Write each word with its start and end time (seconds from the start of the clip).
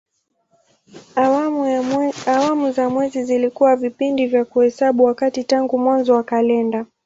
Awamu 2.25 2.71
za 2.71 2.89
mwezi 2.89 3.23
zilikuwa 3.23 3.75
vipindi 3.75 4.27
vya 4.27 4.45
kuhesabu 4.45 5.03
wakati 5.03 5.43
tangu 5.43 5.77
mwanzo 5.79 6.13
wa 6.13 6.23
kalenda. 6.23 6.85